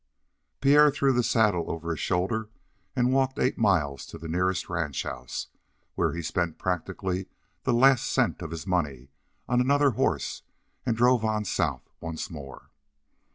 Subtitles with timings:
[0.61, 2.49] Pierre threw the saddle over his shoulder
[2.95, 5.49] and walked eight miles to the nearest ranch house,
[5.93, 7.27] where he spent practically
[7.65, 9.09] the last cent of his money
[9.47, 10.41] on another horse,
[10.87, 12.71] and drove on south once more.